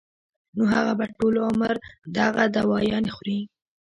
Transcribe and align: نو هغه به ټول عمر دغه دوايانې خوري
نو 0.55 0.63
هغه 0.73 0.93
به 0.99 1.05
ټول 1.17 1.33
عمر 1.47 1.75
دغه 2.17 2.43
دوايانې 2.57 3.11
خوري 3.15 3.39